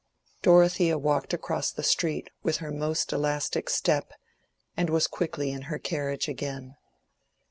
Dorothea 0.41 0.97
walked 0.97 1.31
across 1.31 1.71
the 1.71 1.83
street 1.83 2.31
with 2.41 2.57
her 2.57 2.71
most 2.71 3.13
elastic 3.13 3.69
step 3.69 4.13
and 4.75 4.89
was 4.89 5.05
quickly 5.05 5.51
in 5.51 5.61
her 5.69 5.77
carriage 5.77 6.27
again. 6.27 6.75